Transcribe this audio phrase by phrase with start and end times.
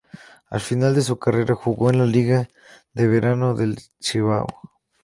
[0.47, 2.49] Al final de su carrera jugó en la Liga
[2.95, 4.47] de Verano del Cibao.